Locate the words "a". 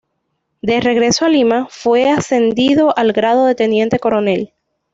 1.25-1.29